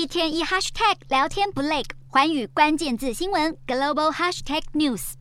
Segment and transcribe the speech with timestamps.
[0.00, 5.12] 一天一 hashtag 聊天不累，环宇关键字新闻 global hashtag news。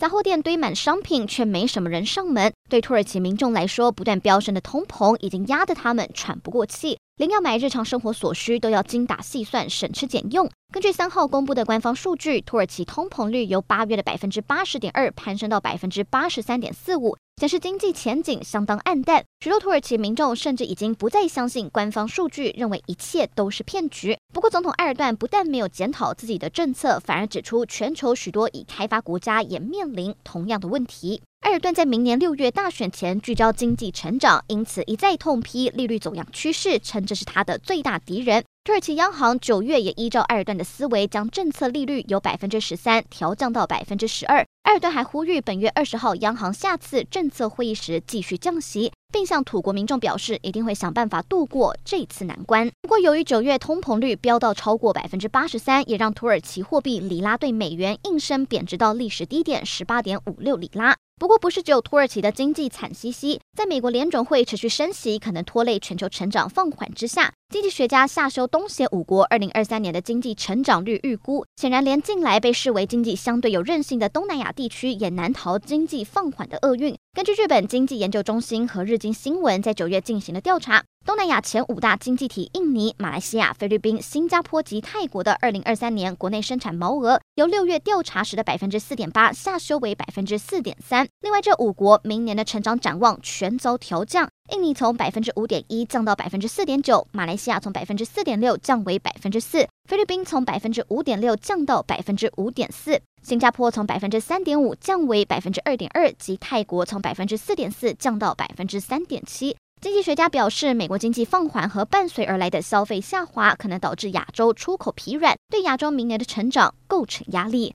[0.00, 2.50] 杂货店堆满商品，却没什么人上门。
[2.70, 10.50] 对土耳其民众来说，不断飙升的通膨已经压得他们喘不过气，连要买日常生活所需都要精打细算、省吃俭用。
[10.72, 17.14] 根据三号公布的官方数据，土耳其通膨率由八月的百分之八十点二攀升到百分之八十三点四五。
[17.36, 24.16] 显示经济前景相当黯淡，许多土耳其民众甚至已经不再相信官方数据，认为一切都是骗局。
[24.32, 31.22] 不过，总统埃尔段不但没有检讨自己的政策，反而指出全球许多已开发国家也面临同样的问题。
[31.40, 38.44] 埃尔段在明年六月大选前聚焦经济成长，因此一再痛批利率走扬趋势，称这是他的最大敌人。
[38.64, 44.38] 土耳其央行九月也依照埃尔顿的思维，将政策利率由百分之十三调降到百分之十二。
[44.62, 52.70] 埃尔顿还呼吁本月二十号央行下次政策会议时继续降息，并向土国民众表示一定会想办法度过这次难关。
[52.80, 60.96] 不过，由于九月通膨率飙到超过百分之八十三，也让土耳其货币里拉对美元应声贬值到历史低点十八点五六里拉。
[61.16, 71.46] 不过，不是只有土耳其的经济惨兮兮，在美国联准会持续升息，可能拖累全球成长放缓之下，经济学家下修东协五国二零二三年的经济成长率预估。
[71.56, 76.96] 显然，连近来被视为经济相对有韧性的东南亚地区也难逃经济放缓的厄运。
[77.12, 91.08] 根据日本经济研究中心和日经新闻在九月进行的调查，东南亚前五大经济体印尼、马来西亚、菲律宾、新加坡及泰国的二零二三年国内生产毛额，由六月调查时的百分之四点八下修为百分之四点三。
[91.20, 94.28] 另外，这五国明年的成长展望全遭调降。
[94.52, 109.56] 印尼从百分之五点一降到百分之四点九，马来西亚从百分之四点六降为百分之四，菲律宾从百分之五点六降到百分之五点四，新加坡从百分之三点五降为百分之二点二，及泰国从百分之四点四降到百分之三点七。
[109.84, 117.70] 经济学家表示，美国经济放缓和伴随而来的消费下滑，可能导致亚洲出口疲软，对亚洲明年的成长构成压力。